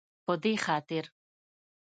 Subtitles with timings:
[0.25, 1.05] په دې خاطر